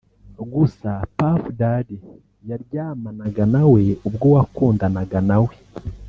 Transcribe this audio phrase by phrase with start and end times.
[0.53, 1.97] Gusa Puff (Diddy)
[2.49, 5.53] yaryamanaga na we ubwo wakundanaga nawe